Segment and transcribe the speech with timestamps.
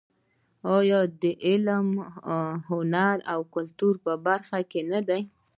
[0.77, 1.87] آیا د علم،
[2.69, 5.21] هنر او کلتور په برخه کې نه دی؟